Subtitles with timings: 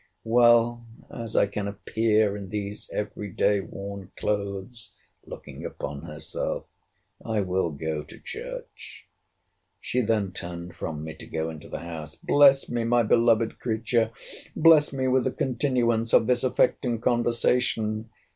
[0.23, 8.01] ]Well, as I can appear in those every day worn clothes—looking upon herself—I will go
[8.05, 9.07] to church.
[9.79, 12.15] She then turned from me to go into the house.
[12.15, 14.09] Bless me, my beloved creature,
[14.55, 18.09] bless me with the continuance of this affecting conversation.